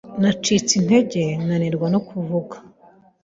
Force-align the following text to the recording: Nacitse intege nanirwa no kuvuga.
Nacitse 0.21 0.73
intege 0.81 1.23
nanirwa 1.45 1.87
no 1.93 1.99
kuvuga. 2.07 2.55